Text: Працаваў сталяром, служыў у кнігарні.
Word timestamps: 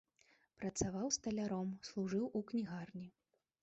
Працаваў 0.61 1.13
сталяром, 1.17 1.69
служыў 1.91 2.25
у 2.41 2.47
кнігарні. 2.53 3.07